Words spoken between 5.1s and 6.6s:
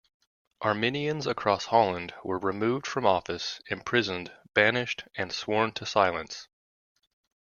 and sworn to silence.